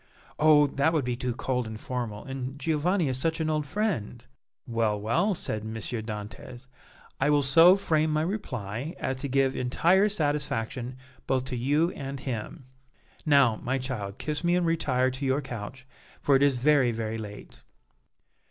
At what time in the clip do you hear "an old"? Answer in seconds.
3.39-3.67